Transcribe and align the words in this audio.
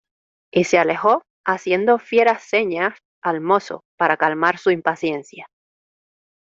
y 0.51 0.63
se 0.63 0.79
alejó 0.79 1.21
haciendo 1.45 1.99
fieras 1.99 2.41
señas 2.41 2.97
al 3.21 3.39
mozo 3.39 3.83
para 3.99 4.17
calmar 4.17 4.57
su 4.57 4.71
impaciencia. 4.71 5.45